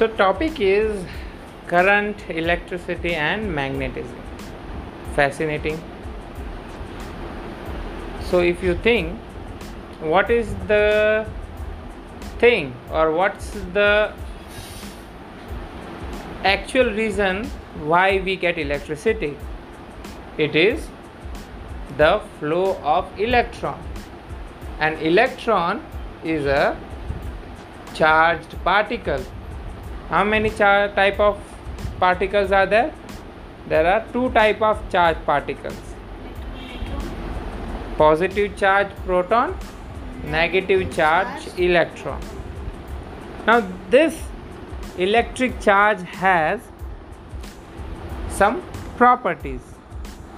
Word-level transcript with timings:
So 0.00 0.06
topic 0.06 0.58
is 0.60 1.04
current, 1.66 2.16
electricity 2.30 3.14
and 3.14 3.54
magnetism. 3.54 4.22
Fascinating. 5.14 5.78
So 8.30 8.38
if 8.40 8.62
you 8.62 8.76
think 8.76 9.18
what 10.00 10.30
is 10.30 10.54
the 10.68 11.26
thing 12.38 12.72
or 12.90 13.12
what's 13.12 13.50
the 13.74 14.14
actual 16.44 16.94
reason 16.94 17.44
why 17.84 18.22
we 18.24 18.36
get 18.36 18.56
electricity? 18.56 19.36
It 20.38 20.56
is 20.56 20.88
the 21.98 22.22
flow 22.38 22.78
of 22.82 23.20
electron. 23.20 23.78
An 24.78 24.94
electron 24.94 25.84
is 26.24 26.46
a 26.46 26.74
charged 27.92 28.56
particle 28.64 29.22
how 30.10 30.24
many 30.24 30.50
type 30.50 31.20
of 31.20 31.40
particles 32.00 32.50
are 32.50 32.66
there? 32.66 32.92
There 33.68 33.86
are 33.86 34.04
two 34.12 34.30
type 34.30 34.60
of 34.60 34.78
charged 34.90 35.24
particles. 35.24 35.76
Positive 37.96 38.56
charge 38.56 38.88
proton 39.06 39.56
negative 40.24 40.92
charge 40.94 41.46
electron. 41.58 42.20
Now 43.46 43.66
this 43.88 44.20
electric 44.98 45.60
charge 45.60 46.02
has 46.02 46.60
some 48.28 48.62
properties. 48.96 49.60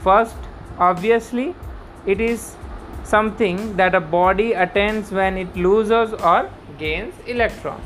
First 0.02 0.36
obviously 0.78 1.54
it 2.04 2.20
is 2.20 2.56
something 3.04 3.76
that 3.78 3.94
a 3.94 4.00
body 4.00 4.52
attains 4.52 5.10
when 5.10 5.38
it 5.38 5.56
loses 5.56 6.12
or 6.12 6.50
gains 6.78 7.14
electron 7.26 7.80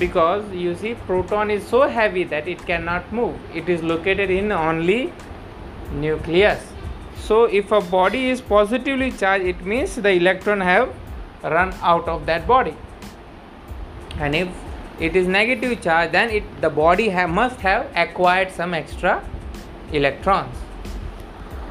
because 0.00 0.50
you 0.52 0.74
see 0.74 0.94
proton 1.06 1.50
is 1.50 1.66
so 1.72 1.82
heavy 1.96 2.24
that 2.24 2.48
it 2.48 2.66
cannot 2.66 3.12
move. 3.12 3.36
It 3.54 3.68
is 3.68 3.82
located 3.82 4.30
in 4.30 4.50
only 4.50 5.12
nucleus. 5.92 6.66
So 7.18 7.44
if 7.44 7.70
a 7.70 7.80
body 7.80 8.30
is 8.30 8.40
positively 8.40 9.12
charged 9.12 9.44
it 9.44 9.64
means 9.64 9.96
the 9.96 10.12
electron 10.12 10.60
have 10.60 10.94
run 11.42 11.74
out 11.82 12.08
of 12.08 12.26
that 12.26 12.46
body. 12.46 12.74
And 14.18 14.34
if 14.34 14.48
it 14.98 15.16
is 15.16 15.28
negative 15.28 15.80
charge 15.82 16.12
then 16.12 16.30
it 16.30 16.60
the 16.62 16.70
body 16.70 17.08
have, 17.10 17.30
must 17.30 17.60
have 17.60 17.86
acquired 17.94 18.50
some 18.50 18.74
extra 18.74 19.22
electrons. 19.92 20.56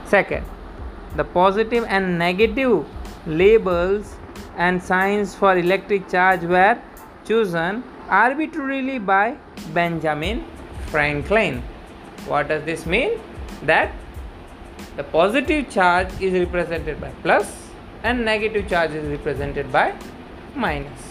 Second 0.06 0.46
the 1.16 1.24
positive 1.24 1.86
and 1.86 2.20
negative 2.20 2.86
labels 3.26 4.16
and 4.58 4.82
signs 4.82 5.34
for 5.34 5.58
electric 5.58 6.10
charge 6.10 6.42
were 6.44 6.78
chosen 7.26 7.84
arbitrarily 8.10 9.00
by 9.00 9.38
Benjamin 9.74 10.44
Franklin. 10.88 11.62
What 12.28 12.48
does 12.48 12.64
this 12.66 12.86
mean? 12.86 13.20
That 13.64 13.92
the 14.96 15.04
positive 15.04 15.70
charge 15.70 16.10
is 16.20 16.34
represented 16.34 17.00
by 17.00 17.12
plus 17.24 17.70
and 18.04 18.26
negative 18.26 18.68
charge 18.70 18.92
is 18.92 19.08
represented 19.10 19.72
by 19.72 19.94
minus. 20.56 21.02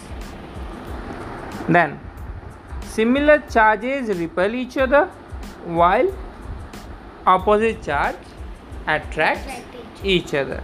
Then 1.67 1.99
similar 2.83 3.39
charges 3.49 4.17
repel 4.17 4.55
each 4.55 4.77
other 4.77 5.05
while 5.65 6.11
opposite 7.25 7.81
charge 7.83 8.17
attract 8.87 9.49
each 10.03 10.33
other. 10.33 10.61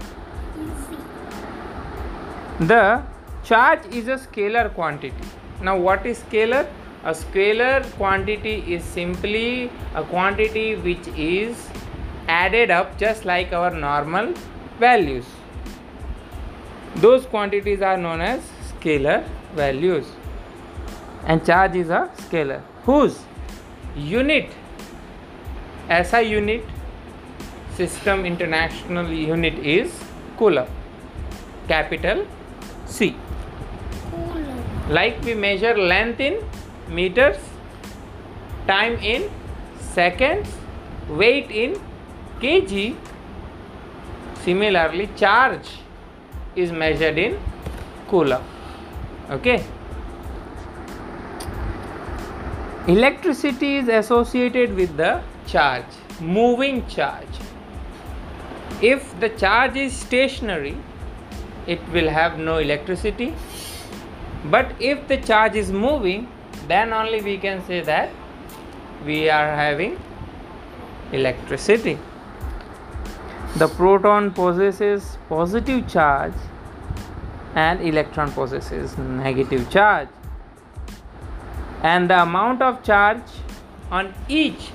The 2.59 3.03
charge 3.44 3.86
is 3.94 4.08
a 4.08 4.16
scalar 4.16 4.73
quantity 4.73 5.34
now 5.61 5.78
what 5.78 6.06
is 6.06 6.20
scalar? 6.20 6.67
A 7.03 7.11
scalar 7.11 7.84
quantity 7.94 8.56
is 8.74 8.84
simply 8.84 9.69
a 9.94 10.03
quantity 10.03 10.75
which 10.75 11.07
is 11.16 11.69
added 12.28 12.72
up 12.72 12.97
just 12.97 13.25
like 13.25 13.53
our 13.53 13.72
normal 13.72 14.34
values. 14.79 15.25
Those 16.96 17.25
quantities 17.25 17.81
are 17.81 17.97
known 17.97 18.22
as 18.22 18.41
scalar 18.72 19.24
values. 19.53 20.06
And 21.28 21.46
charge 21.46 21.75
is 21.75 21.90
a 21.90 22.09
scalar. 22.18 22.62
Whose? 22.84 23.19
Unit. 23.96 24.50
SI 25.90 26.24
unit 26.24 26.63
system 27.75 28.25
international 28.25 29.12
unit 29.12 29.53
is 29.59 29.91
coulomb 30.38 30.68
capital 31.68 32.25
C 32.88 33.16
like 34.90 35.23
we 35.23 35.34
measure 35.34 35.75
length 35.75 36.19
in 36.19 36.44
meters 36.88 37.38
time 38.68 38.94
in 38.97 39.29
seconds 39.79 40.47
weight 41.09 41.50
in 41.50 41.79
kg. 42.40 42.96
Similarly 44.44 45.09
charge 45.16 45.68
is 46.56 46.72
measured 46.72 47.18
in 47.18 47.40
coulomb 48.07 48.44
okay. 49.31 49.63
Electricity 52.88 53.78
is 53.78 53.88
associated 53.88 54.75
with 54.75 54.96
the 54.96 55.19
charge 55.47 55.85
moving 56.19 56.88
charge. 56.88 57.40
If 58.79 59.19
the 59.19 59.29
charge 59.29 59.75
is 59.75 59.94
stationary 59.94 60.78
it 61.66 61.79
will 61.91 62.09
have 62.09 62.38
no 62.38 62.59
electricity 62.59 63.34
but 64.51 64.72
if 64.79 65.07
the 65.07 65.17
charge 65.17 65.56
is 65.56 65.72
moving 65.72 66.28
then 66.67 66.94
only 66.94 67.22
we 67.22 67.38
can 67.38 67.63
say 67.66 67.81
that 67.81 68.09
we 69.06 69.29
are 69.29 69.56
having 69.56 70.00
electricity. 71.11 71.97
The 73.57 73.67
proton 73.67 74.31
possesses 74.31 75.17
positive 75.29 75.88
charge 75.88 76.34
and 77.55 77.81
electron 77.81 78.31
possesses 78.31 78.97
negative 78.97 79.69
charge. 79.69 80.09
And 81.84 82.09
the 82.09 82.22
amount 82.22 82.61
of 82.61 82.84
charge 82.84 83.22
on 83.91 84.13
each 84.28 84.72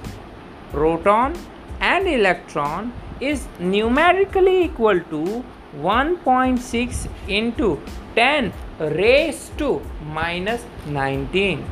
proton 0.71 1.35
and 1.81 2.07
electron 2.09 2.93
is 3.21 3.47
numerically 3.59 4.65
equal 4.65 5.01
to 5.01 5.45
1.6 5.77 7.09
into 7.29 7.81
10 8.15 8.53
raised 8.81 9.57
to 9.59 9.83
minus 10.15 10.65
19 10.87 11.65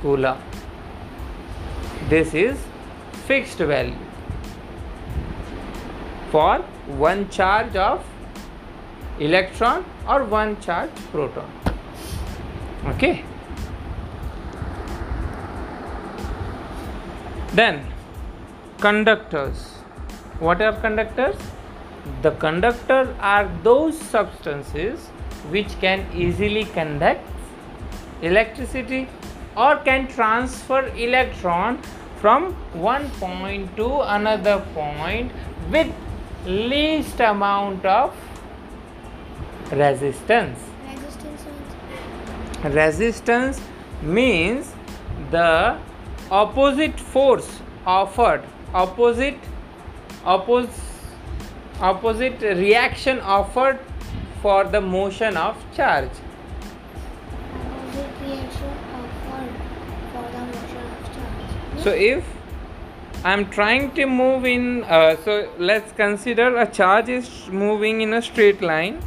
coulomb. 0.00 0.38
This 2.08 2.32
is 2.34 2.58
fixed 3.26 3.58
value 3.58 3.94
for 6.30 6.58
one 7.04 7.28
charge 7.28 7.76
of 7.76 8.04
electron 9.18 9.84
or 10.08 10.24
one 10.24 10.58
charge 10.60 10.90
proton. 11.12 11.50
Okay. 12.86 13.24
Then 17.52 17.86
conductors. 18.80 19.74
What 20.40 20.60
are 20.60 20.72
conductors? 20.80 21.36
The 22.22 22.32
conductors 22.32 23.08
are 23.20 23.48
those 23.62 23.98
substances 23.98 25.08
which 25.50 25.78
can 25.80 26.06
easily 26.14 26.64
conduct 26.64 27.20
electricity 28.22 29.08
or 29.56 29.76
can 29.76 30.06
transfer 30.08 30.86
electron 30.96 31.80
from 32.20 32.52
one 32.72 33.10
point 33.22 33.76
to 33.76 34.00
another 34.18 34.58
point 34.74 35.30
with 35.70 35.92
least 36.46 37.20
amount 37.20 37.84
of 37.84 38.14
resistance. 39.72 40.58
Resistance 40.86 41.44
resistance 42.64 43.60
means 44.02 44.72
the 45.30 45.78
opposite 46.30 46.98
force 46.98 47.60
offered 47.86 48.42
opposite 48.72 49.36
oppose 50.24 50.68
opposite 51.80 52.40
reaction 52.40 53.20
offered 53.20 53.78
for 54.44 54.62
the 54.64 54.80
motion 54.80 55.36
of 55.38 55.60
charge. 55.76 56.16
So 61.84 61.92
if 62.06 62.32
i 63.28 63.32
am 63.32 63.44
trying 63.52 63.86
to 63.98 64.04
move 64.06 64.44
in 64.50 64.66
uh, 64.96 65.16
so 65.26 65.36
let's 65.68 65.92
consider 66.00 66.48
a 66.64 66.66
charge 66.78 67.12
is 67.14 67.30
moving 67.60 68.02
in 68.06 68.12
a 68.18 68.20
straight 68.26 68.66
line. 68.70 68.98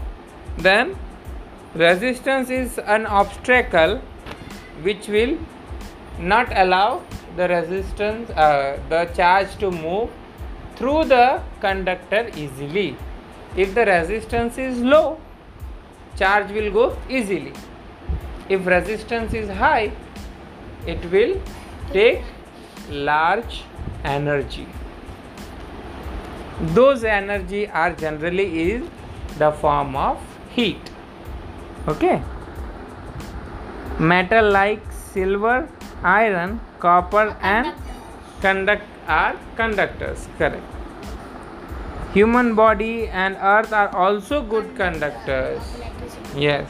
Then 0.69 0.95
resistance 1.83 2.55
is 2.61 2.79
an 2.95 3.05
obstacle 3.19 3.95
which 4.87 5.07
will 5.17 5.37
not 6.33 6.57
allow 6.63 7.03
the 7.35 7.47
resistance 7.53 8.31
uh, 8.31 8.79
the 8.95 9.05
charge 9.21 9.55
to 9.65 9.69
move 9.69 10.09
through 10.81 11.05
the 11.13 11.41
conductor 11.67 12.25
easily. 12.35 12.89
If 13.55 13.75
the 13.75 13.85
resistance 13.85 14.57
is 14.57 14.83
low 14.95 15.05
charge 16.17 16.51
will 16.51 16.71
go 16.71 16.97
easily. 17.09 17.53
If 18.49 18.65
resistance 18.65 19.33
is 19.33 19.49
high 19.49 19.91
it 20.85 21.11
will 21.11 21.41
take 21.91 22.21
large 22.89 23.63
energy. 24.03 24.67
Those 26.77 27.03
energy 27.03 27.67
are 27.67 27.93
generally 27.93 28.71
is 28.71 28.89
the 29.37 29.51
form 29.51 29.95
of 29.95 30.17
heat. 30.49 30.89
Okay? 31.87 32.21
Metal 33.99 34.49
like 34.51 34.81
silver 34.91 35.67
iron 36.03 36.59
copper 36.79 37.35
and 37.41 37.73
conduct 38.41 38.83
are 39.07 39.35
conductors 39.55 40.27
correct. 40.37 40.63
Human 42.13 42.55
body 42.55 43.07
and 43.07 43.37
earth 43.41 43.73
are 43.73 43.95
also 43.95 44.41
good 44.41 44.75
conductors. 44.75 45.61
Yes. 46.35 46.69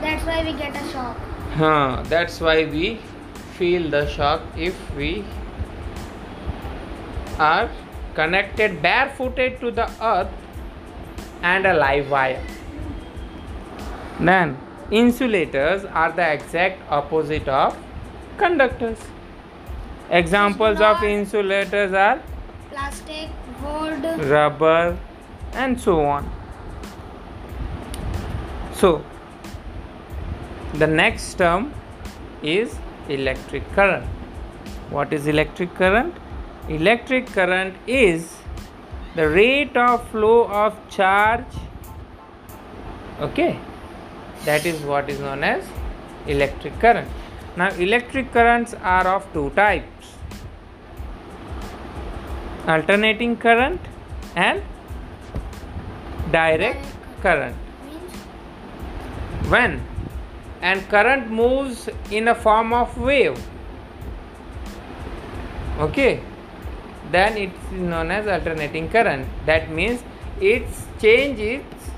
That's 0.00 0.24
why 0.24 0.44
we 0.44 0.52
get 0.52 0.76
a 0.76 0.88
shock. 0.90 1.16
huh, 1.54 2.02
that's 2.08 2.40
why 2.40 2.64
we 2.66 2.98
feel 3.58 3.90
the 3.90 4.06
shock 4.08 4.42
if 4.56 4.78
we 4.96 5.24
are 7.38 7.70
connected 8.14 8.80
barefooted 8.82 9.58
to 9.60 9.70
the 9.70 9.90
earth 10.02 10.28
and 11.42 11.66
a 11.66 11.74
live 11.74 12.10
wire. 12.10 12.42
Then 14.20 14.56
insulators 14.90 15.84
are 15.84 16.12
the 16.12 16.32
exact 16.32 16.80
opposite 16.90 17.48
of 17.48 17.76
conductors. 18.38 18.98
Examples 20.10 20.80
of 20.80 21.02
insulators 21.02 21.92
are 21.92 22.22
Plastic, 22.70 23.30
wood, 23.62 24.04
rubber 24.30 24.96
and 25.54 25.80
so 25.80 26.00
on 26.04 26.30
so 28.80 29.02
the 30.74 30.86
next 30.86 31.34
term 31.38 31.72
is 32.42 32.76
electric 33.08 33.70
current. 33.72 34.04
What 34.90 35.12
is 35.12 35.26
electric 35.26 35.74
current? 35.74 36.14
Electric 36.68 37.26
current 37.26 37.74
is 37.86 38.36
the 39.14 39.28
rate 39.28 39.76
of 39.76 40.06
flow 40.10 40.44
of 40.48 40.76
charge 40.90 41.56
okay? 43.20 43.58
That 44.44 44.66
is 44.66 44.82
what 44.82 45.08
is 45.08 45.20
known 45.20 45.42
as 45.42 45.64
electric 46.26 46.78
current. 46.78 47.08
Now 47.56 47.70
electric 47.70 48.32
currents 48.32 48.74
are 48.74 49.06
of 49.08 49.32
two 49.32 49.50
types. 49.50 50.12
Alternating 52.66 53.36
current 53.36 53.80
and 54.34 54.62
direct 56.30 56.84
current 57.22 57.56
when? 59.48 59.82
And 60.60 60.88
current 60.88 61.30
moves 61.30 61.88
in 62.10 62.28
a 62.28 62.34
form 62.34 62.72
of 62.72 62.96
wave. 62.98 63.38
Okay. 65.78 66.20
Then 67.12 67.36
it's 67.36 67.70
known 67.72 68.10
as 68.10 68.26
alternating 68.26 68.88
current. 68.88 69.28
That 69.46 69.70
means 69.70 70.02
it's 70.40 70.86
change 71.00 71.38
its 71.38 71.90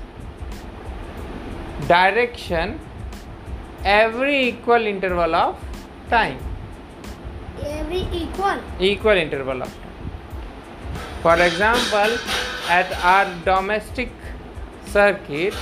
direction 1.87 2.79
every 3.83 4.49
equal 4.49 4.85
interval 4.85 5.33
of 5.33 5.57
time. 6.09 6.37
Every 7.63 8.07
equal. 8.11 8.59
equal 8.79 9.17
interval 9.17 9.63
of 9.63 9.67
time. 9.67 9.89
For 11.21 11.35
example, 11.35 12.17
at 12.69 12.91
our 13.03 13.25
domestic 13.43 14.11
circuit, 14.85 15.55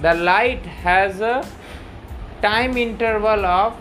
the 0.00 0.14
light 0.14 0.64
has 0.66 1.20
a 1.20 1.46
time 2.42 2.76
interval 2.76 3.46
of 3.46 3.74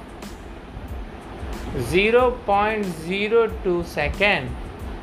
0.02 1.75 3.85
second. 3.85 4.55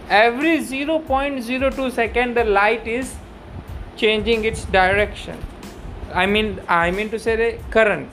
Every 0.09 0.59
0.02 0.59 1.93
second, 1.93 2.37
the 2.37 2.45
light 2.45 2.87
is 2.87 3.17
changing 3.97 4.45
its 4.45 4.65
direction. 4.67 5.37
I 6.15 6.27
mean, 6.27 6.61
I 6.69 6.91
mean 6.91 7.11
to 7.11 7.19
say 7.19 7.37
the 7.37 7.59
current, 7.71 8.09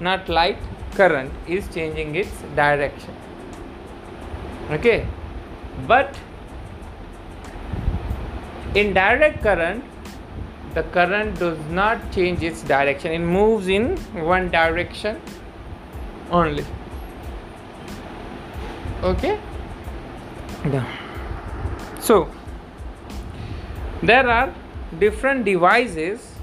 not 0.00 0.28
light. 0.28 0.58
Current 0.94 1.32
is 1.46 1.68
changing 1.72 2.16
its 2.16 2.32
direction 2.56 3.14
okay 4.70 5.06
but 5.86 6.14
in 8.74 8.92
direct 8.92 9.42
current 9.42 9.82
the 10.78 10.84
current 10.94 11.38
does 11.38 11.58
not 11.78 12.10
change 12.12 12.42
its 12.48 12.62
direction. 12.62 13.12
It 13.12 13.26
moves 13.36 13.68
in 13.68 13.96
one 14.30 14.50
direction 14.50 15.20
only. 16.30 16.64
Okay? 19.02 19.38
So 22.00 22.28
there 24.02 24.28
are 24.28 24.54
different 24.98 25.44
devices 25.44 26.34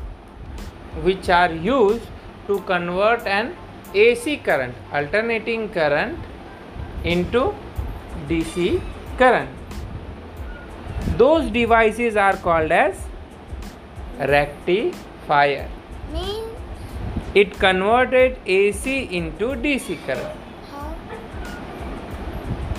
which 1.03 1.29
are 1.29 1.51
used 1.51 2.07
to 2.47 2.59
convert 2.71 3.25
an 3.25 3.55
AC 3.93 4.37
current 4.37 4.75
alternating 4.91 5.69
current 5.69 6.19
into 7.03 7.53
DC 8.29 8.81
current. 9.17 9.49
Those 11.17 11.51
devices 11.51 12.15
are 12.17 12.37
called 12.37 12.71
as 12.71 12.95
rectifier. 14.19 15.69
Means 16.11 16.51
It 17.33 17.59
converted 17.59 18.37
AC 18.45 19.09
into 19.11 19.47
DC 19.65 19.97
current. 20.05 20.39
how? 20.71 20.95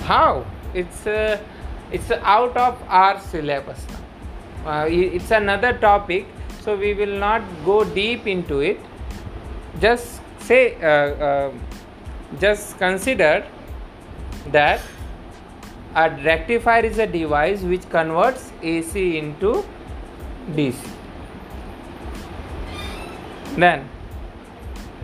How? 0.05 0.45
It's 0.73 1.05
uh, 1.05 1.37
it's 1.91 2.11
out 2.11 2.57
of 2.57 2.81
our 2.89 3.19
syllabus 3.19 3.85
now. 3.89 4.71
Uh, 4.71 4.85
it's 4.89 5.31
another 5.31 5.73
topic, 5.73 6.25
so 6.61 6.75
we 6.75 6.93
will 6.93 7.17
not 7.19 7.41
go 7.63 7.83
deep 7.83 8.27
into 8.27 8.59
it. 8.59 8.79
Just 9.79 10.21
say, 10.39 10.75
uh, 10.81 11.23
uh, 11.29 11.51
just 12.41 12.77
consider 12.77 13.45
that 14.51 14.81
a 15.95 16.09
rectifier 16.25 16.83
is 16.85 16.99
a 16.99 17.07
device 17.07 17.61
which 17.61 17.89
converts 17.89 18.51
AC 18.61 19.17
into 19.17 19.63
DC. 20.51 20.96
Then, 23.57 23.89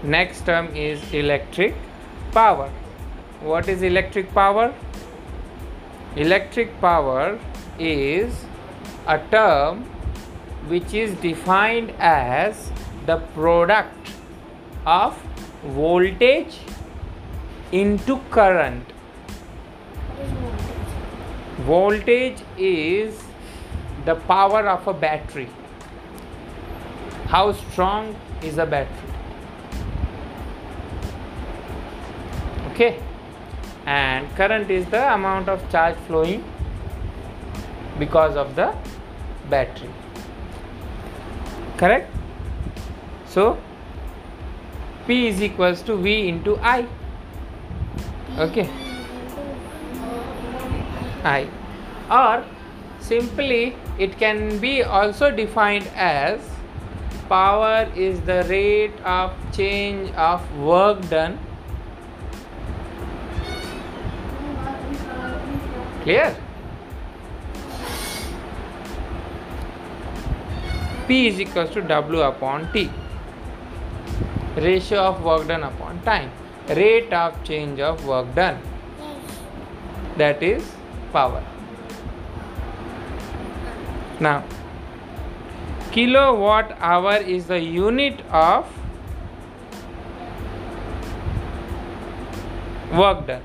next 0.04 0.46
term 0.46 0.68
is 0.76 1.02
electric 1.12 1.74
power. 2.32 2.70
What 3.42 3.68
is 3.68 3.82
electric 3.82 4.32
power? 4.32 4.72
Electric 6.16 6.80
power 6.80 7.40
is 7.80 8.46
a 9.08 9.18
term 9.32 9.86
which 10.68 10.94
is 10.94 11.16
defined 11.16 11.94
as 11.98 12.72
the 13.08 13.18
product 13.38 14.12
of 14.86 15.18
voltage 15.64 16.60
into 17.72 18.20
current. 18.30 18.86
Voltage 21.72 22.38
is 22.56 23.24
the 24.06 24.14
power 24.14 24.68
of 24.68 24.88
a 24.88 24.94
battery. 24.94 25.50
How 27.26 27.52
strong 27.54 28.16
is 28.44 28.58
a 28.58 28.66
battery? 28.66 29.10
Okay, 32.72 33.00
and 33.86 34.28
current 34.36 34.72
is 34.72 34.86
the 34.88 35.14
amount 35.14 35.50
of 35.50 35.70
charge 35.72 35.96
flowing 36.08 36.44
because 38.00 38.36
of 38.36 38.56
the 38.56 38.74
battery. 39.50 39.90
Correct? 41.78 42.10
So, 43.28 43.58
P 45.08 45.28
is 45.28 45.42
equals 45.42 45.82
to 45.84 45.96
V 45.98 46.28
into 46.28 46.58
I. 46.58 46.88
Okay. 48.38 48.70
I 51.24 51.48
or 52.10 52.44
simply 53.00 53.76
it 53.98 54.18
can 54.18 54.60
be 54.60 54.84
also 54.84 55.32
defined 55.32 55.88
as 55.96 56.53
power 57.34 57.90
is 57.96 58.20
the 58.30 58.44
rate 58.48 59.00
of 59.12 59.32
change 59.58 60.12
of 60.24 60.42
work 60.60 61.00
done. 61.10 61.40
Clear? 66.04 66.36
P 71.08 71.28
is 71.28 71.40
equals 71.40 71.72
to 71.72 71.82
W 71.82 72.22
upon 72.22 72.72
T. 72.72 72.88
Ratio 74.56 75.00
of 75.10 75.24
work 75.24 75.48
done 75.48 75.64
upon 75.64 76.02
time. 76.04 76.32
Rate 76.70 77.12
of 77.22 77.44
change 77.44 77.80
of 77.80 78.06
work 78.06 78.34
done. 78.36 78.60
That 80.18 80.44
is 80.44 80.76
power. 81.12 81.44
Now, 84.20 84.44
kilowatt 85.94 86.72
hour 86.80 87.18
is 87.34 87.46
the 87.46 87.60
unit 87.60 88.22
of 88.32 88.68
work 92.92 93.28
done. 93.28 93.44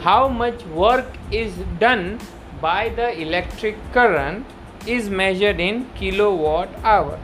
How 0.00 0.26
much 0.28 0.64
work 0.66 1.06
is 1.30 1.54
done 1.78 2.18
by 2.60 2.88
the 2.88 3.08
electric 3.20 3.76
current 3.92 4.44
is 4.86 5.08
measured 5.08 5.60
in 5.60 5.86
kilowatt 5.94 6.68
hour. 6.82 7.16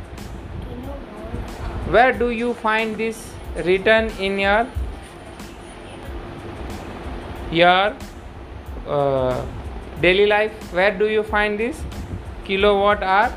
Where 1.97 2.13
do 2.13 2.31
you 2.31 2.55
find 2.55 2.97
this 2.97 3.33
written 3.57 4.11
in 4.29 4.39
your 4.39 4.67
your 7.51 7.97
uh, 8.87 9.45
daily 10.01 10.27
life? 10.27 10.73
Where 10.73 10.97
do 10.97 11.09
you 11.09 11.23
find 11.25 11.59
this 11.59 11.83
kilowatt 12.45 13.03
hour? 13.03 13.33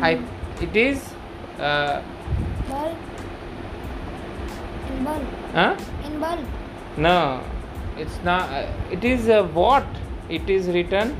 I 0.00 0.20
it 0.60 0.76
is 0.76 1.04
uh, 1.58 2.02
Bulb. 2.68 2.96
In 4.90 5.04
bulb. 5.04 5.26
huh? 5.52 5.76
In 6.06 6.20
bulb. 6.20 6.44
No, 6.96 7.42
it's 7.96 8.18
not. 8.24 8.50
Uh, 8.50 8.66
it 8.90 9.04
is 9.04 9.28
a 9.28 9.42
watt. 9.44 9.86
It 10.28 10.50
is 10.50 10.68
written 10.68 11.16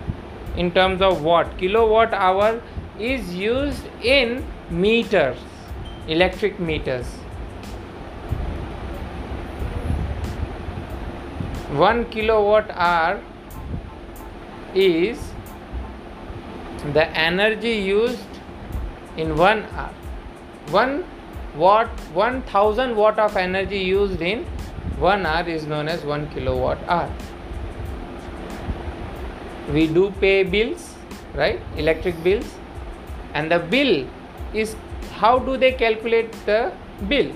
in 0.57 0.71
terms 0.73 1.01
of 1.01 1.23
watt. 1.23 1.57
Kilowatt 1.59 2.13
hour 2.13 2.61
is 2.99 3.35
used 3.35 3.85
in 4.03 4.45
meters, 4.71 5.39
electric 6.09 6.61
meters. 6.61 7.07
One 11.87 12.05
kilowatt 12.11 12.71
hour 12.71 13.23
is 14.75 15.19
the 16.93 17.07
energy 17.17 17.73
used 17.73 18.19
in 19.17 19.37
one 19.37 19.65
hour. 19.73 19.93
One 20.71 21.05
watt, 21.57 21.89
one 22.13 22.43
thousand 22.43 22.95
watt 22.97 23.19
of 23.19 23.37
energy 23.37 23.79
used 23.79 24.21
in 24.21 24.45
one 24.99 25.27
hour 25.27 25.49
is 25.49 25.67
known 25.67 25.89
as 25.89 26.05
one 26.05 26.29
kilowatt 26.31 26.79
hour. 26.87 27.11
We 29.73 29.87
do 29.87 30.11
pay 30.21 30.45
bills, 30.45 30.95
right? 31.35 31.61
Electric 31.77 32.23
bills, 32.23 32.55
and 33.35 33.51
the 33.51 33.59
bill 33.59 34.07
is 34.55 34.77
how 35.13 35.39
do 35.39 35.57
they 35.57 35.73
calculate 35.73 36.33
the 36.47 36.73
bill? 37.09 37.33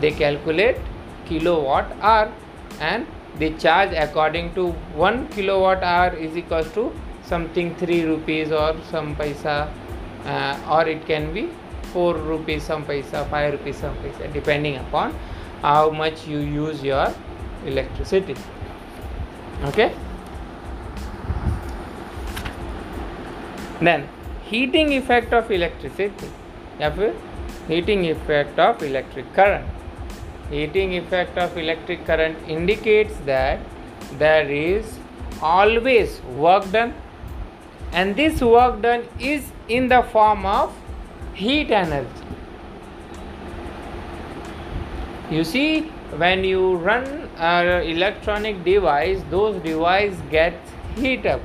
They 0.00 0.10
calculate 0.10 0.76
kilowatt 1.26 1.90
hour 2.00 2.32
and 2.80 3.06
they 3.38 3.50
charge 3.54 3.92
according 3.92 4.54
to 4.54 4.72
one 4.94 5.28
kilowatt 5.28 5.82
hour 5.82 6.14
is 6.14 6.36
equals 6.36 6.70
to 6.72 6.92
something 7.23 7.75
3 7.75 8.03
rupees 8.05 8.51
or 8.51 8.75
some 8.91 9.15
paisa 9.15 9.69
uh, 10.25 10.75
or 10.75 10.87
it 10.87 11.05
can 11.05 11.33
be 11.33 11.49
4 11.93 12.13
rupees 12.31 12.63
some 12.63 12.85
paisa 12.85 13.25
5 13.29 13.53
rupees 13.53 13.77
some 13.77 13.95
paisa 14.03 14.31
depending 14.33 14.77
upon 14.77 15.15
how 15.61 15.89
much 15.89 16.27
you 16.27 16.39
use 16.39 16.83
your 16.83 17.07
electricity 17.65 18.35
okay 19.71 19.91
then 23.81 24.07
heating 24.51 24.93
effect 24.93 25.33
of 25.33 25.51
electricity 25.51 26.29
या 26.81 26.89
फिर 26.95 27.11
heating 27.69 28.05
effect 28.11 28.59
of 28.65 28.83
electric 28.83 29.27
current 29.33 29.67
heating 30.51 30.93
effect 30.99 31.37
of 31.43 31.57
electric 31.63 32.05
current 32.05 32.49
indicates 32.55 33.19
that 33.25 33.59
there 34.23 34.49
is 34.59 34.97
always 35.41 36.15
work 36.45 36.65
done 36.71 36.93
and 38.00 38.16
this 38.16 38.40
work 38.40 38.82
done 38.82 39.02
is 39.18 39.50
in 39.68 39.88
the 39.88 40.02
form 40.12 40.44
of 40.44 40.76
heat 41.32 41.70
energy. 41.70 42.08
You 45.30 45.44
see 45.44 45.82
when 46.22 46.42
you 46.44 46.76
run 46.76 47.06
an 47.38 47.82
electronic 47.92 48.64
device 48.64 49.22
those 49.30 49.62
device 49.62 50.16
gets 50.30 50.74
heat 50.96 51.24
up. 51.24 51.40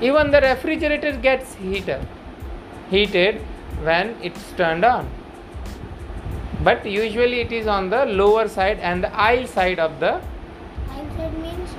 Even 0.00 0.30
the 0.30 0.40
refrigerator 0.40 1.12
gets 1.28 1.54
heat 1.54 1.88
up, 1.88 2.02
heated 2.88 3.42
when 3.82 4.16
it's 4.22 4.50
turned 4.52 4.84
on. 4.84 5.10
But 6.64 6.86
usually 6.86 7.40
it 7.40 7.52
is 7.52 7.66
on 7.66 7.90
the 7.90 8.06
lower 8.06 8.48
side 8.48 8.78
and 8.78 9.04
the 9.04 9.14
aisle 9.14 9.46
side 9.46 9.78
of 9.78 10.00
the. 10.00 10.12
Aisle 10.90 11.16
side 11.16 11.38
means? 11.38 11.70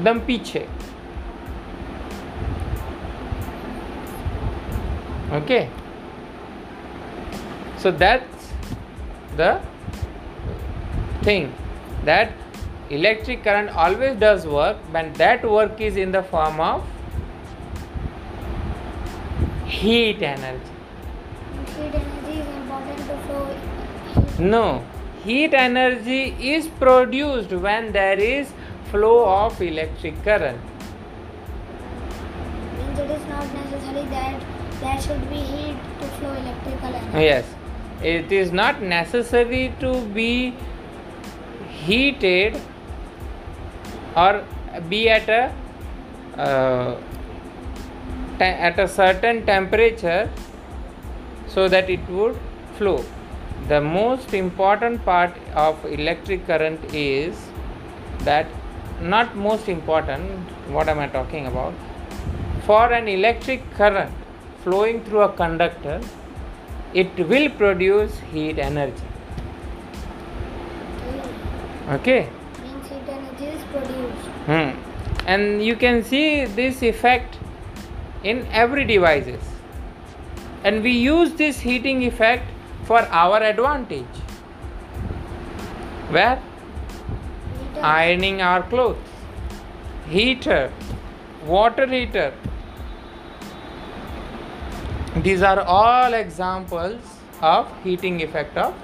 Dampiche. 0.00 0.68
Okay 5.40 5.68
so 7.78 7.90
that's 7.90 8.52
the 9.36 9.60
thing 11.22 11.52
that 12.04 12.32
electric 12.90 13.42
current 13.44 13.70
always 13.70 14.18
does 14.18 14.46
work 14.46 14.76
but 14.92 15.14
that 15.14 15.48
work 15.48 15.80
is 15.80 15.96
in 15.96 16.12
the 16.12 16.22
form 16.34 16.60
of 16.60 16.84
heat 19.66 20.22
energy 20.22 20.72
heat 21.76 21.94
energy 21.94 22.40
is 22.40 22.48
important 22.56 22.98
to 22.98 23.16
flow. 23.26 23.72
No, 24.38 24.84
heat 25.24 25.54
energy 25.54 26.36
is 26.54 26.68
produced 26.68 27.50
when 27.50 27.92
there 27.92 28.18
is 28.18 28.52
flow 28.90 29.24
of 29.24 29.60
electric 29.62 30.22
current. 30.24 30.60
That 34.82 35.02
should 35.02 35.28
be 35.30 35.36
heat 35.36 35.76
to 36.00 36.06
flow 36.18 36.32
electrical 36.32 36.94
energy. 36.94 37.24
Yes, 37.24 37.44
it 38.02 38.32
is 38.32 38.52
not 38.52 38.82
necessary 38.82 39.72
to 39.80 40.04
be 40.18 40.54
heated 41.68 42.60
or 44.16 44.44
be 44.88 45.08
at 45.08 45.28
a 45.28 45.42
uh, 46.36 46.96
at 48.40 48.78
a 48.78 48.88
certain 48.88 49.44
temperature 49.46 50.28
so 51.46 51.68
that 51.68 51.88
it 51.88 52.08
would 52.08 52.38
flow. 52.76 53.04
The 53.68 53.80
most 53.80 54.34
important 54.34 55.04
part 55.04 55.36
of 55.54 55.84
electric 55.84 56.46
current 56.46 56.80
is 56.92 57.38
that 58.24 58.46
not 59.00 59.36
most 59.36 59.68
important 59.68 60.50
what 60.68 60.88
am 60.88 60.98
I 60.98 61.06
talking 61.08 61.46
about 61.46 61.74
for 62.66 62.92
an 62.92 63.08
electric 63.08 63.68
current 63.74 64.12
flowing 64.64 65.02
through 65.04 65.22
a 65.22 65.32
conductor 65.32 66.00
it 66.94 67.26
will 67.32 67.48
produce 67.50 68.18
heat 68.32 68.58
energy 68.58 69.08
okay 71.98 72.28
Means 72.62 72.88
heat 72.88 73.08
energy 73.08 73.46
is 73.46 73.62
produced. 73.64 74.26
Hmm. 74.46 74.70
And 75.26 75.64
you 75.64 75.76
can 75.76 76.02
see 76.04 76.44
this 76.44 76.82
effect 76.82 77.38
in 78.24 78.46
every 78.50 78.84
devices. 78.84 79.42
And 80.64 80.82
we 80.82 80.92
use 80.92 81.32
this 81.34 81.60
heating 81.60 82.02
effect 82.02 82.48
for 82.84 83.00
our 83.00 83.42
advantage. 83.42 84.22
Where? 86.10 86.36
Heater. 86.36 87.84
Ironing 87.84 88.42
our 88.42 88.62
clothes, 88.62 88.98
heater, 90.08 90.72
water 91.46 91.86
heater. 91.86 92.32
These 95.16 95.42
are 95.42 95.60
all 95.60 96.14
examples 96.14 97.00
of 97.42 97.68
heating 97.84 98.22
effect 98.22 98.56
of 98.56 98.74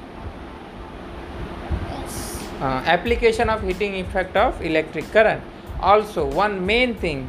uh, 2.61 2.83
application 2.87 3.49
of 3.49 3.63
heating 3.63 3.95
effect 3.95 4.37
of 4.37 4.61
electric 4.63 5.11
current. 5.13 5.43
Also 5.81 6.27
one 6.27 6.67
main 6.67 6.95
thing 6.95 7.29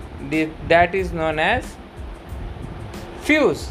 that 0.67 0.95
is 0.95 1.13
known 1.13 1.39
as 1.39 1.75
fuse 3.21 3.69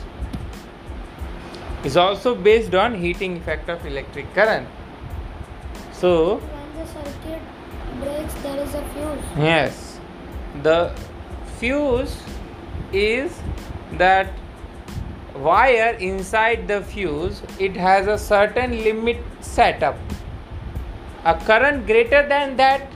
is 1.84 1.96
also 1.96 2.34
based 2.34 2.74
on 2.74 2.94
heating 2.94 3.36
effect 3.36 3.68
of 3.68 3.84
electric 3.84 4.32
current. 4.34 4.66
So 5.92 6.36
When 6.36 6.74
the 6.76 6.86
circuit 6.86 7.42
breaks, 8.00 8.34
there 8.34 8.60
is 8.62 8.74
a 8.74 8.82
fuse. 8.94 9.24
yes 9.36 9.98
the 10.62 10.92
fuse 11.58 12.16
is 12.92 13.38
that 13.98 14.30
wire 15.46 15.94
inside 16.08 16.66
the 16.68 16.80
fuse 16.82 17.42
it 17.58 17.76
has 17.76 18.06
a 18.06 18.18
certain 18.18 18.82
limit 18.84 19.18
setup. 19.40 19.96
A 21.24 21.34
current 21.34 21.86
greater 21.86 22.26
than 22.28 22.56
that 22.56 22.90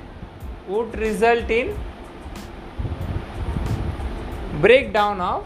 would 0.68 0.98
result 0.98 1.50
in 1.50 1.76
breakdown 4.60 5.20
of 5.20 5.44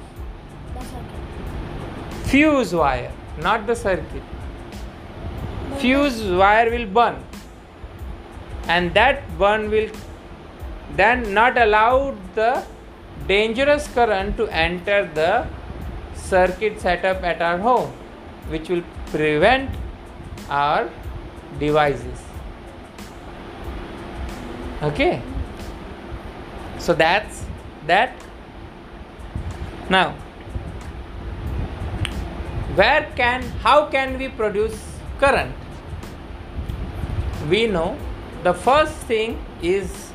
fuse 2.25 2.75
wire 2.75 3.13
not 3.39 3.67
the 3.67 3.75
circuit. 3.77 4.23
Fuse 5.79 6.23
wire 6.23 6.71
will 6.71 6.87
burn. 6.87 7.23
And 8.69 8.95
that 8.95 9.39
burn 9.39 9.71
will 9.71 9.91
then 10.97 11.35
not 11.35 11.59
allow 11.59 12.15
the 12.35 12.65
dangerous 13.29 13.87
current 13.89 14.37
to 14.37 14.49
enter 14.49 15.09
the 15.15 15.47
circuit 16.17 16.81
setup 16.81 17.23
at 17.23 17.41
our 17.41 17.59
home 17.59 17.91
which 18.49 18.69
will 18.69 18.83
prevent 19.07 19.71
our 20.49 20.89
devices. 21.59 22.23
Okay? 24.83 25.23
So 26.79 26.95
that's 26.95 27.45
that. 27.87 28.13
Now 29.89 30.15
where 32.75 33.09
can 33.17 33.43
how 33.65 33.87
can 33.87 34.19
we 34.19 34.29
produce 34.29 34.79
current? 35.19 35.55
We 37.51 37.67
know 37.67 37.97
the 38.43 38.53
first 38.53 38.95
thing 39.13 39.39
is 39.63 40.13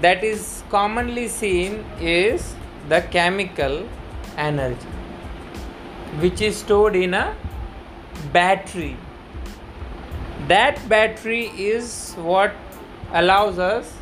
that 0.00 0.24
is 0.24 0.62
commonly 0.70 1.28
seen 1.28 1.84
is 2.00 2.54
the 2.88 3.02
chemical 3.16 3.86
energy 4.36 4.93
which 6.20 6.40
is 6.40 6.56
stored 6.56 6.96
in 6.96 7.14
a 7.14 7.36
battery. 8.32 8.96
That 10.48 10.88
battery 10.88 11.46
is 11.56 12.14
what 12.14 12.52
allows 13.12 13.58
us 13.58 13.92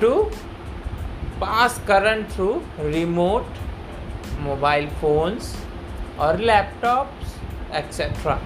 to 0.00 0.30
pass 1.40 1.78
current 1.86 2.30
through 2.32 2.62
remote 2.78 3.46
mobile 4.40 4.88
phones 5.00 5.56
or 6.18 6.34
laptops 6.34 7.34
etc 7.72 8.40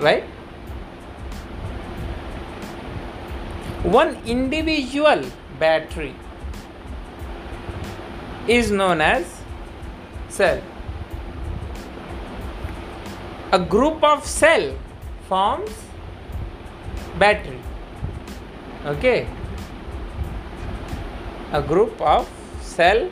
right? 0.00 0.24
One 3.82 4.16
individual 4.26 5.24
battery 5.58 6.14
is 8.48 8.70
known 8.70 9.00
as 9.00 9.33
cell. 10.36 10.60
A 13.52 13.58
group 13.74 14.02
of 14.02 14.26
cell 14.26 14.68
forms 15.28 15.70
battery. 17.18 17.60
Okay. 18.94 19.26
A 21.52 21.62
group 21.62 22.00
of 22.00 22.28
cell 22.60 23.08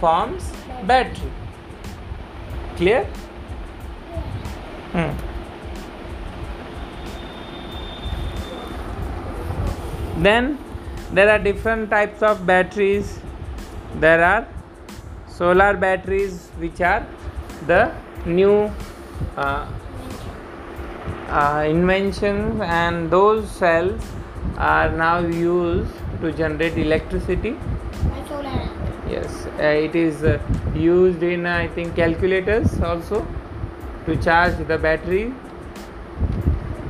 forms 0.00 0.52
battery. 0.86 1.32
Clear? 2.76 3.04
Hmm. 4.92 5.28
then 10.22 10.58
there 11.12 11.30
are 11.30 11.38
different 11.38 11.90
types 11.90 12.22
of 12.22 12.44
batteries. 12.46 13.20
There 14.00 14.22
are 14.24 14.46
solar 15.38 15.74
batteries 15.74 16.36
which 16.58 16.80
are 16.80 17.06
the 17.66 17.82
new 18.26 18.70
uh, 19.36 19.66
uh, 21.28 21.64
inventions 21.68 22.60
and 22.60 23.10
those 23.10 23.50
cells 23.50 24.02
are 24.56 24.90
now 24.90 25.18
used 25.18 25.92
to 26.20 26.32
generate 26.32 26.76
electricity. 26.76 27.56
Solar. 28.28 28.68
yes 29.10 29.46
uh, 29.46 29.62
it 29.62 29.94
is 29.94 30.22
uh, 30.22 30.38
used 30.74 31.22
in 31.22 31.46
uh, 31.46 31.52
i 31.56 31.68
think 31.76 31.94
calculators 31.96 32.80
also 32.80 33.26
to 34.06 34.16
charge 34.16 34.56
the 34.68 34.78
battery. 34.78 35.32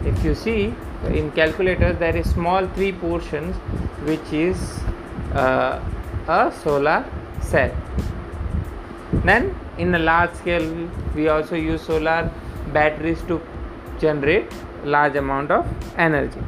If 0.04 0.24
you 0.24 0.34
see 0.34 0.74
in 1.20 1.30
calculators 1.32 1.98
there 1.98 2.16
is 2.16 2.30
small 2.30 2.66
three 2.76 2.92
portions 2.92 3.56
which 4.10 4.32
is 4.32 4.58
uh, 5.34 5.80
a 6.28 6.52
solar 6.62 7.04
cell 7.40 7.72
then 9.24 9.54
in 9.78 9.94
a 9.94 9.98
large 9.98 10.32
scale 10.34 10.88
we 11.14 11.28
also 11.28 11.56
use 11.56 11.82
solar 11.82 12.30
batteries 12.72 13.22
to 13.28 13.40
generate 14.00 14.52
large 14.84 15.16
amount 15.16 15.50
of 15.50 15.66
energy. 15.96 16.40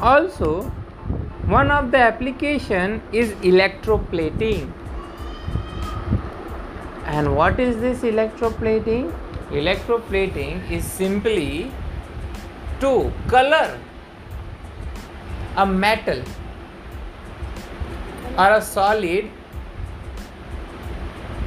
Also 0.00 0.62
one 1.46 1.70
of 1.70 1.90
the 1.92 1.98
application 1.98 3.00
is 3.12 3.30
electroplating. 3.50 4.70
And 7.04 7.36
what 7.36 7.60
is 7.60 7.80
this 7.80 8.00
electroplating? 8.00 9.12
Electroplating 9.50 10.68
is 10.70 10.84
simply 10.84 11.70
to 12.80 13.12
color 13.28 13.78
a 15.56 15.64
metal 15.64 16.20
or 18.36 18.50
a 18.50 18.60
solid 18.60 19.30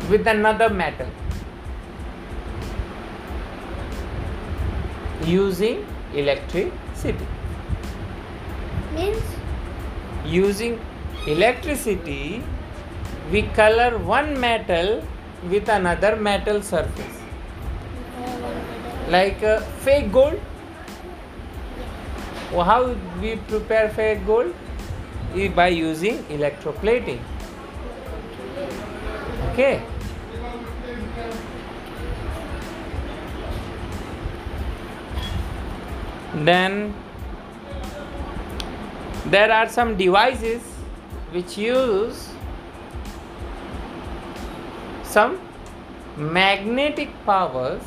with 0.10 0.28
another 0.28 0.70
metal. 0.70 1.08
Using 5.26 5.86
electricity. 6.14 7.28
Means? 8.96 9.24
Using 10.26 10.80
electricity 11.28 12.44
we 13.32 13.44
color 13.58 13.98
one 14.00 14.40
metal 14.40 15.04
with 15.44 15.70
another 15.70 16.16
metal 16.16 16.62
surface. 16.64 17.18
Like 19.08 19.44
uh, 19.44 19.60
fake 19.86 20.12
gold? 20.12 20.40
Well, 22.52 22.64
how 22.64 22.96
we 23.22 23.36
prepare 23.36 23.90
fake 23.90 24.26
gold? 24.26 24.56
Is 25.36 25.54
by 25.54 25.68
using 25.68 26.24
electroplating. 26.38 27.20
Okay 29.52 29.84
then 36.48 36.94
there 39.26 39.52
are 39.52 39.68
some 39.70 39.96
devices 39.98 40.62
which 41.32 41.58
use 41.58 42.30
some 45.04 45.40
magnetic 46.18 47.10
powers 47.26 47.82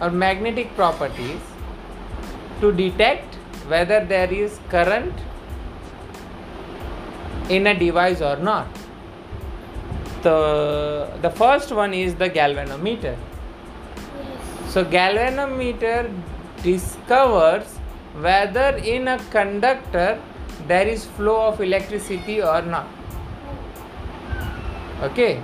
or 0.00 0.10
magnetic 0.10 0.74
properties 0.76 1.40
to 2.60 2.72
detect 2.72 3.34
whether 3.68 4.04
there 4.04 4.32
is 4.32 4.58
current 4.68 5.12
in 7.48 7.66
a 7.66 7.78
device 7.78 8.20
or 8.20 8.36
not 8.36 8.66
the 10.22 11.08
the 11.22 11.30
first 11.30 11.72
one 11.72 11.94
is 11.94 12.14
the 12.14 12.28
galvanometer 12.30 13.16
Yes. 13.16 14.72
so 14.74 14.84
galvanometer 14.84 16.10
discovers 16.64 17.78
whether 18.26 18.68
in 18.92 19.08
a 19.08 19.18
conductor 19.30 20.20
there 20.66 20.86
is 20.88 21.04
flow 21.04 21.38
of 21.48 21.60
electricity 21.60 22.42
or 22.42 22.62
not. 22.62 22.88
Okay? 25.02 25.42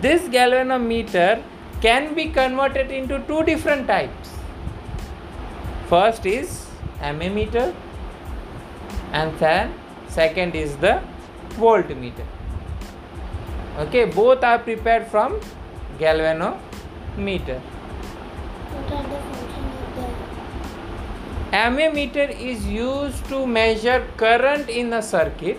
This 0.00 0.22
galvanometer 0.28 1.42
can 1.80 2.14
be 2.14 2.26
converted 2.26 2.90
into 2.90 3.18
two 3.26 3.42
different 3.44 3.86
types. 3.86 4.30
First 5.88 6.26
is 6.26 6.66
ammeter 7.00 7.74
and 9.12 9.36
then 9.38 9.74
second 10.08 10.54
is 10.54 10.76
the 10.76 11.02
voltmeter. 11.56 12.26
Okay? 13.78 14.04
Both 14.04 14.44
are 14.44 14.58
prepared 14.58 15.08
from 15.08 15.40
galvanometer 15.98 17.60
ammeter 21.52 22.28
is 22.30 22.66
used 22.66 23.24
to 23.26 23.44
measure 23.46 24.06
current 24.16 24.68
in 24.68 24.92
a 24.92 25.02
circuit 25.02 25.58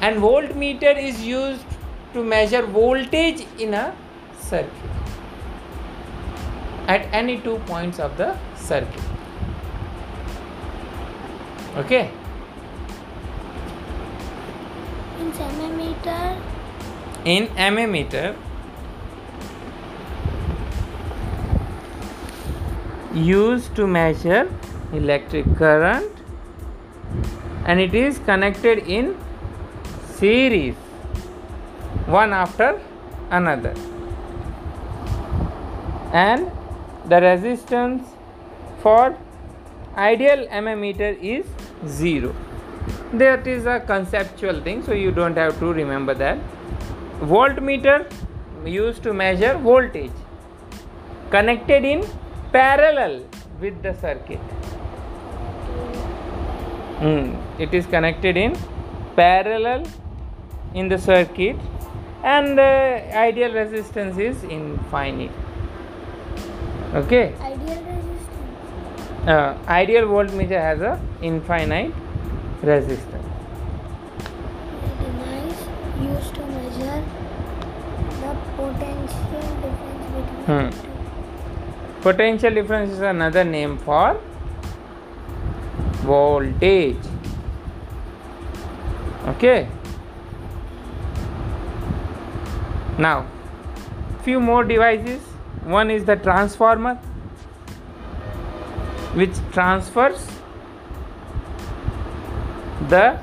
and 0.00 0.16
voltmeter 0.16 0.96
is 0.96 1.22
used 1.22 1.66
to 2.14 2.24
measure 2.24 2.62
voltage 2.62 3.46
in 3.58 3.74
a 3.74 3.94
circuit 4.40 4.72
at 6.86 7.06
any 7.12 7.38
two 7.40 7.58
points 7.66 7.98
of 7.98 8.16
the 8.16 8.34
circuit 8.56 9.02
okay 11.76 12.10
in 15.20 15.32
centimeter? 15.34 16.36
in 17.26 17.48
ammeter 17.68 18.34
used 23.14 23.74
to 23.76 23.86
measure 23.86 24.50
electric 24.92 25.56
current 25.56 26.12
and 27.66 27.80
it 27.80 27.94
is 27.94 28.18
connected 28.18 28.78
in 28.86 29.16
series 30.14 30.74
one 32.06 32.32
after 32.32 32.80
another. 33.30 33.74
And 36.12 36.50
the 37.06 37.20
resistance 37.20 38.08
for 38.80 39.16
ideal 39.96 40.46
ammeter 40.48 41.18
is 41.20 41.46
zero. 41.86 42.34
That 43.12 43.46
is 43.46 43.66
a 43.66 43.80
conceptual 43.80 44.60
thing 44.62 44.82
so 44.82 44.92
you 44.92 45.10
don't 45.10 45.36
have 45.36 45.58
to 45.58 45.72
remember 45.72 46.14
that. 46.14 46.38
Voltmeter 47.20 48.10
used 48.64 49.02
to 49.02 49.12
measure 49.12 49.58
voltage 49.58 50.12
connected 51.30 51.84
in 51.84 52.06
parallel 52.52 53.24
with 53.60 53.82
the 53.82 53.94
circuit. 53.94 54.40
Hmm, 57.00 57.34
it 57.60 57.72
is 57.72 57.86
connected 57.86 58.36
in 58.36 58.56
parallel 59.16 59.84
in 60.74 60.88
the 60.88 60.98
circuit 60.98 61.56
and 62.24 62.58
the 62.58 63.16
ideal 63.16 63.52
resistance 63.52 64.18
is 64.18 64.42
infinite. 64.44 65.30
Okay? 66.94 67.34
Ideal 67.40 67.82
resistance. 67.84 69.28
uh, 69.28 69.54
ideal 69.68 70.06
voltmeter 70.06 70.60
has 70.60 70.80
a 70.80 71.00
infinite 71.22 71.92
resistance. 72.62 73.24
A 74.82 75.04
device 75.04 75.62
used 76.02 76.34
to 76.34 76.46
measure 76.46 77.04
the 78.22 78.36
potential 78.56 79.42
difference 79.62 80.06
between 80.16 80.44
Hmm. 80.46 80.97
Potential 82.08 82.54
difference 82.54 82.92
is 82.92 83.00
another 83.00 83.44
name 83.44 83.76
for 83.78 84.20
voltage. 86.10 87.08
Okay. 89.32 89.68
Now 93.06 93.18
few 94.28 94.40
more 94.40 94.64
devices. 94.64 95.20
One 95.74 95.90
is 95.90 96.06
the 96.06 96.16
transformer 96.16 96.94
which 99.20 99.36
transfers 99.52 100.26
the 102.88 103.18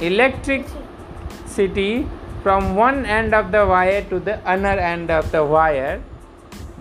electricity 0.00 2.06
from 2.42 2.76
one 2.76 3.04
end 3.06 3.34
of 3.34 3.50
the 3.56 3.66
wire 3.66 4.02
to 4.12 4.20
the 4.30 4.38
other 4.56 4.76
end 4.92 5.10
of 5.10 5.32
the 5.32 5.44
wire 5.44 6.00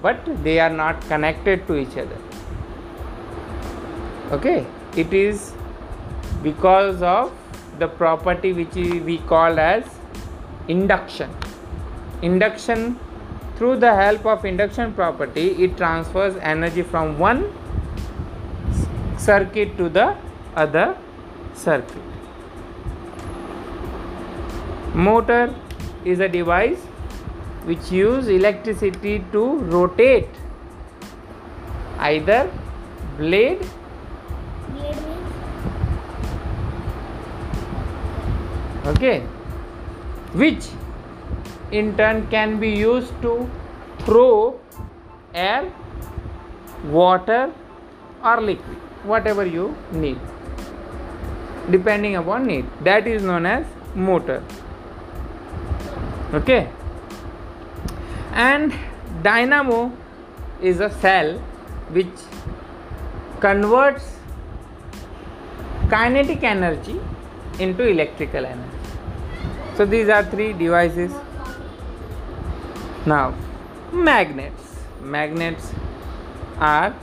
but 0.02 0.44
they 0.44 0.60
are 0.60 0.70
not 0.70 1.02
connected 1.02 1.66
to 1.68 1.76
each 1.76 1.98
other. 1.98 2.18
Okay? 4.32 4.66
It 4.96 5.14
is 5.14 5.54
because 6.44 7.02
of 7.02 7.32
the 7.80 7.88
property 7.88 8.54
which 8.54 8.76
we 8.76 9.18
call 9.20 9.60
as 9.60 9.84
induction. 10.68 11.30
Induction 12.22 13.00
through 13.56 13.78
the 13.78 13.94
help 13.94 14.26
of 14.26 14.46
induction 14.46 14.94
property 14.94 15.48
it 15.64 15.78
transfers 15.78 16.36
energy 16.38 16.84
from 16.84 17.18
one 17.18 17.52
circuit 19.18 19.78
to 19.78 19.90
the 19.90 20.16
other 20.56 20.98
circuit. 21.54 22.04
Motor 24.94 25.54
is 26.06 26.20
a 26.20 26.28
device 26.28 26.80
which 27.68 27.92
use 27.92 28.28
electricity 28.34 29.14
to 29.32 29.44
rotate. 29.76 30.30
Either 32.10 32.50
blade 33.18 33.66
Blade 34.70 34.98
okay. 38.92 39.20
Which 40.44 40.70
in 41.72 41.98
turn 41.98 42.28
can 42.28 42.58
be 42.60 42.70
used 42.70 43.22
to 43.22 43.34
throw 44.06 44.60
air 45.34 45.70
water 46.86 47.52
or 48.24 48.42
liquid 48.42 48.78
whatever 49.04 49.46
you 49.46 49.76
need 49.92 50.20
depending 51.70 52.16
upon 52.16 52.48
need. 52.48 52.66
That 52.84 53.08
is 53.08 53.24
known 53.24 53.46
as 53.46 53.66
motor. 54.10 54.42
Okay 56.34 56.68
and 58.38 58.74
dynamo 59.24 59.92
is 60.62 60.80
a 60.80 60.90
cell 61.04 61.30
which 61.98 62.26
converts 63.40 64.12
kinetic 65.90 66.44
energy 66.44 67.00
into 67.60 67.88
electrical 67.88 68.46
energy. 68.46 68.78
So 69.76 69.86
these 69.86 70.10
are 70.10 70.24
three 70.24 70.54
devices. 70.54 71.12
Now 73.06 73.34
magnets. 73.92 74.76
Magnets 75.02 75.72
are 76.60 76.94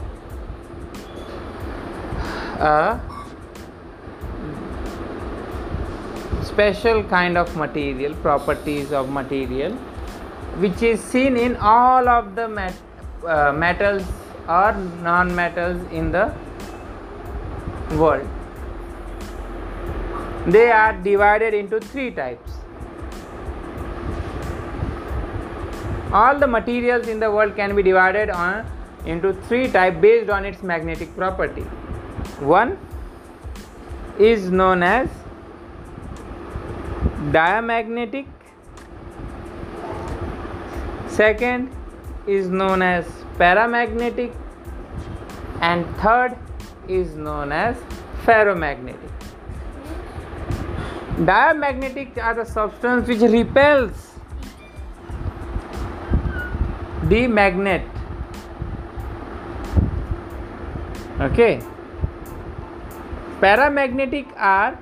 a 2.61 3.01
special 6.45 7.03
kind 7.05 7.37
of 7.37 7.57
material 7.57 8.15
properties 8.17 8.93
of 8.93 9.11
material 9.11 9.77
which 10.59 10.83
is 10.83 11.01
seen 11.01 11.37
in 11.37 11.57
all 11.57 12.09
of 12.09 12.35
the 12.35 12.49
met, 12.49 12.75
uh, 13.27 13.53
metals 13.53 14.03
or 14.49 14.73
non 15.03 15.35
metals 15.35 15.81
in 15.91 16.13
the 16.13 16.33
world. 17.93 18.29
They 20.47 20.71
are 20.71 20.93
divided 20.93 21.55
into 21.55 21.81
three 21.81 22.11
types. 22.11 22.53
All 26.13 26.39
the 26.39 26.47
materials 26.47 27.09
in 27.09 27.19
the 27.19 27.31
world 27.31 27.57
can 27.57 27.75
be 27.75 27.83
divided 27.83 28.31
on 28.31 28.67
into 29.05 29.33
three 29.49 29.69
types 29.69 29.97
based 30.01 30.31
on 30.31 30.45
its 30.45 30.63
magnetic 30.63 31.15
property. 31.17 31.63
One 32.41 32.79
is 34.19 34.51
known 34.51 34.83
as 34.83 35.09
diamagnetic 37.33 38.27
second 41.17 41.71
is 42.27 42.49
known 42.49 42.83
as 42.83 43.07
paramagnetic 43.39 44.33
and 45.61 45.87
third 45.99 46.37
is 46.89 47.15
known 47.15 47.53
as 47.53 47.77
ferromagnetic. 48.25 49.13
Diamagnetic 51.25 52.19
are 52.19 52.35
the 52.35 52.45
substance 52.45 53.07
which 53.07 53.21
repels 53.21 54.11
the 57.05 57.27
magnet. 57.29 57.83
Okay. 61.21 61.61
Paramagnetic 63.41 64.27
are 64.37 64.77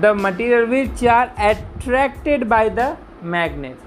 the 0.00 0.14
material 0.14 0.68
which 0.68 1.02
are 1.04 1.32
attracted 1.38 2.48
by 2.48 2.68
the 2.68 2.96
magnet 3.22 3.85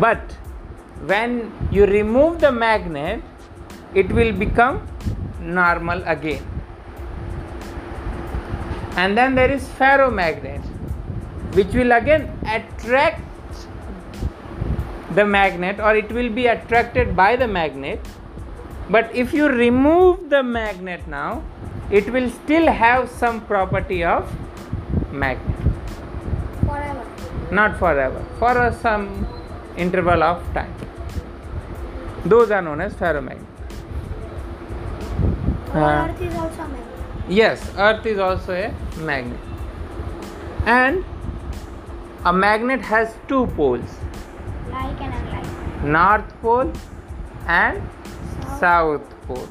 but 0.00 0.32
when 1.06 1.52
you 1.70 1.86
remove 1.86 2.40
the 2.40 2.50
magnet 2.50 3.22
it 3.94 4.10
will 4.10 4.32
become 4.32 4.86
normal 5.40 6.02
again. 6.04 6.42
And 8.96 9.16
then 9.16 9.34
there 9.34 9.50
is 9.50 9.64
ferromagnet 9.78 10.64
which 11.54 11.72
will 11.74 11.92
again 11.92 12.30
attract 12.46 13.22
the 15.14 15.24
magnet 15.24 15.78
or 15.78 15.94
it 15.94 16.10
will 16.10 16.30
be 16.30 16.46
attracted 16.46 17.14
by 17.14 17.36
the 17.36 17.46
magnet. 17.46 18.00
But 18.90 19.14
if 19.14 19.32
you 19.32 19.48
remove 19.48 20.30
the 20.30 20.42
magnet 20.42 21.06
now 21.06 21.44
it 21.90 22.10
will 22.10 22.30
still 22.30 22.66
have 22.66 23.10
some 23.10 23.40
property 23.46 24.02
of 24.02 24.32
magnet. 25.12 25.56
Forever. 26.66 27.04
not 27.52 27.78
forever. 27.78 28.24
For 28.38 28.76
some 28.80 29.26
interval 29.76 30.22
of 30.22 30.42
time 30.54 30.74
those 32.24 32.50
are 32.50 32.62
known 32.62 32.80
as 32.80 32.94
ferromagnet 32.94 33.50
Uh, 35.74 35.78
Earth 35.78 36.20
is 36.24 36.34
also 36.40 36.62
a 36.62 36.68
magnet. 36.68 37.28
yes 37.36 37.62
earth 37.84 38.04
is 38.10 38.18
also 38.26 38.52
a 38.54 38.68
magnet 39.06 39.40
and 40.74 41.04
a 42.24 42.32
magnet 42.32 42.80
has 42.90 43.16
two 43.32 43.40
poles 43.56 43.96
Like 44.74 45.00
and 45.06 45.14
unlike. 45.20 45.82
north 45.96 46.30
pole 46.44 46.70
and 47.46 47.82
south 48.60 49.10
pole 49.26 49.48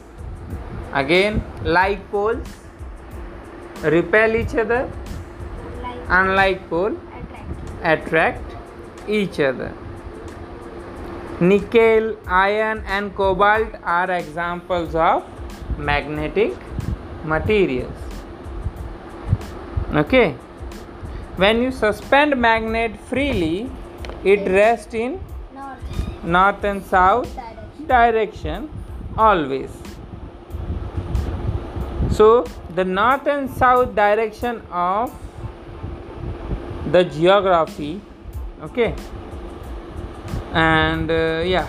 again 1.04 1.44
like 1.78 2.10
poles 2.16 2.48
repel 3.98 4.36
each 4.44 4.56
other 4.66 4.82
Like 5.84 6.02
unlike 6.22 6.70
pole 6.70 6.96
attract. 7.20 7.94
attract 7.94 9.10
each 9.20 9.40
other. 9.52 9.72
Nickel, 11.50 12.18
iron, 12.28 12.84
and 12.88 13.16
cobalt 13.16 13.76
are 13.84 14.10
examples 14.12 14.96
of 14.96 15.24
magnetic 15.78 16.54
materials. 17.26 17.94
Okay, 20.02 20.36
when 21.38 21.62
you 21.62 21.72
suspend 21.72 22.36
magnet 22.40 23.00
freely, 23.10 23.70
it 24.24 24.48
rests 24.50 24.94
in 24.94 25.20
North. 25.54 26.24
north 26.24 26.64
and 26.64 26.86
south 26.86 27.34
Direction. 27.36 27.88
direction 27.88 28.70
always. 29.18 29.72
So, 32.12 32.46
the 32.76 32.86
north 32.86 33.28
and 33.28 33.50
south 33.50 33.96
direction 33.96 34.62
of 34.72 35.12
the 36.92 37.04
geography 37.04 38.02
okay 38.62 38.94
and 40.54 41.10
uh, 41.12 41.44
yeah. 41.46 41.68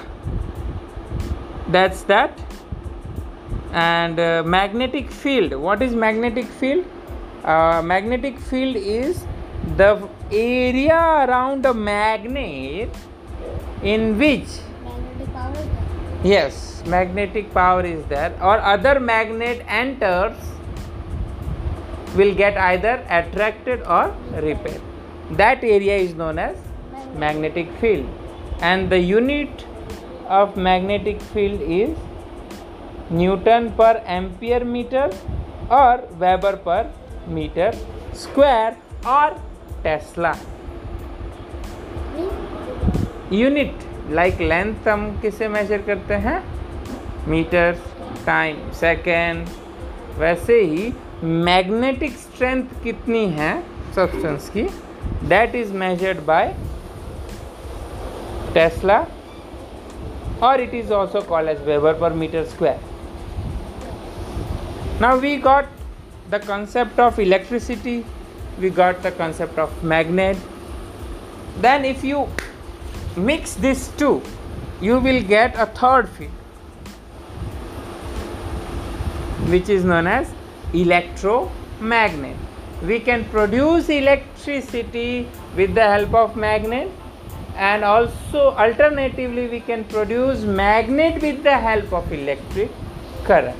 That's 1.68 2.02
that. 2.02 2.38
And 3.72 4.20
uh, 4.20 4.42
magnetic 4.44 5.10
field. 5.10 5.54
What 5.54 5.82
is 5.82 5.94
magnetic 5.94 6.46
field? 6.46 6.84
Uh, 7.42 7.82
magnetic 7.82 8.38
field 8.38 8.76
is 8.76 9.24
the 9.76 10.08
area 10.30 10.94
around 10.94 11.66
a 11.66 11.74
magnet 11.74 12.94
in 13.82 14.18
which? 14.18 14.46
Magnetic 14.84 15.32
power 15.32 15.50
is 15.50 15.66
there. 15.66 16.30
yes 16.32 16.82
magnetic 16.86 17.52
power 17.52 17.82
is 17.82 18.04
there. 18.06 18.32
Or 18.42 18.58
other 18.58 19.00
magnet 19.00 19.64
enters 19.68 20.36
will 22.14 22.34
get 22.34 22.56
either 22.56 23.04
attracted 23.08 23.82
or 23.82 24.14
repelled 24.32 24.80
that 25.30 25.64
area 25.64 25.96
is 25.96 26.14
known 26.14 26.38
as 26.38 26.56
magnetic 27.16 27.70
field 27.80 28.06
and 28.60 28.90
the 28.90 28.98
unit 28.98 29.64
of 30.28 30.56
magnetic 30.56 31.20
field 31.20 31.60
is 31.60 31.96
newton 33.10 33.72
per 33.72 34.02
ampere 34.06 34.64
meter 34.64 35.10
or 35.70 36.02
weber 36.18 36.56
per 36.56 36.82
meter 37.28 37.72
square 38.14 38.76
or 39.06 39.30
tesla 39.82 40.34
unit 43.32 43.78
like 44.10 44.40
length 44.40 44.88
हम 44.88 45.00
किसे 45.20 45.48
major 45.48 45.82
करते 45.82 46.14
हैं 46.24 46.42
metre 47.28 47.76
time 48.26 48.70
second 48.80 49.46
वैसे 50.18 50.60
ही 50.62 50.92
magnetic 51.24 52.16
strength 52.18 52.82
कितनी 52.82 53.24
है 53.38 53.52
substance 53.94 54.48
की 54.56 54.62
that 55.28 55.54
is 55.54 55.72
measured 55.82 56.20
by 56.26 56.54
Tesla 58.54 59.06
or 60.40 60.56
it 60.56 60.74
is 60.74 60.90
also 60.90 61.22
called 61.22 61.48
as 61.48 61.60
Weber 61.60 61.94
per 61.94 62.10
meter 62.10 62.44
square. 62.46 62.78
Now 65.00 65.16
we 65.18 65.36
got 65.36 65.66
the 66.30 66.38
concept 66.38 66.98
of 66.98 67.18
electricity, 67.18 68.04
we 68.58 68.70
got 68.70 69.02
the 69.02 69.10
concept 69.12 69.58
of 69.58 69.82
magnet. 69.82 70.36
Then 71.60 71.84
if 71.84 72.04
you 72.04 72.28
mix 73.16 73.54
these 73.54 73.88
two, 73.96 74.22
you 74.80 74.98
will 74.98 75.22
get 75.22 75.54
a 75.56 75.66
third 75.66 76.08
field 76.08 76.30
which 79.52 79.68
is 79.68 79.84
known 79.84 80.06
as 80.06 80.32
electromagnet. 80.72 82.36
We 82.82 83.00
can 83.00 83.24
produce 83.26 83.88
electricity 83.88 85.28
with 85.56 85.74
the 85.74 85.82
help 85.82 86.14
of 86.14 86.36
magnet 86.36 86.90
and 87.56 87.84
also 87.84 88.50
alternatively 88.56 89.48
we 89.48 89.60
can 89.60 89.84
produce 89.84 90.42
magnet 90.42 91.22
with 91.22 91.42
the 91.42 91.56
help 91.56 91.92
of 91.92 92.12
electric 92.12 92.70
current 93.24 93.58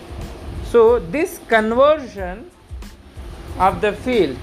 so 0.65 0.99
this 0.99 1.39
conversion 1.49 2.51
of 3.59 3.81
the 3.81 3.93
field 3.93 4.37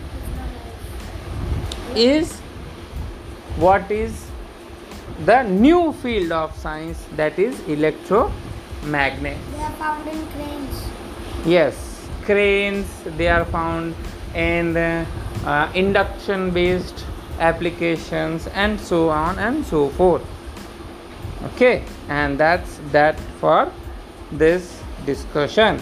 is 1.96 2.40
what 3.58 3.92
is 3.92 4.26
the 5.26 5.44
new 5.44 5.92
field 6.02 6.32
of 6.32 6.56
science 6.58 7.06
that 7.18 7.38
is 7.38 7.60
electromagnet 7.68 9.38
They 9.52 9.64
are 9.64 9.72
found 9.72 10.08
in 10.08 10.26
cranes. 10.28 10.86
yes 11.46 12.08
cranes 12.24 12.88
they 13.18 13.28
are 13.28 13.46
found 13.46 13.94
in 14.34 14.74
the, 14.74 15.06
uh, 15.46 15.70
induction 15.76 16.52
based 16.52 17.06
applications 17.42 18.48
and 18.48 18.80
so 18.80 19.10
on 19.10 19.38
and 19.40 19.66
so 19.66 19.90
forth. 19.90 20.24
Okay 21.54 21.84
and 22.08 22.40
that's 22.40 22.80
that 22.92 23.20
for 23.40 23.72
this 24.32 24.82
discussion 25.06 25.80